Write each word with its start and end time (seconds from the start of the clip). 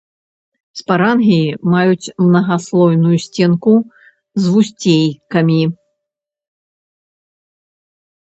Спарангіі 0.79 1.51
маюць 1.73 2.13
мнагаслойную 2.23 3.17
сценку 3.25 3.75
з 4.41 4.55
вусцейкамі. 4.55 5.59